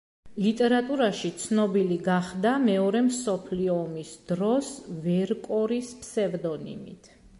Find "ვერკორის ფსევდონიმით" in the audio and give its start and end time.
5.05-7.17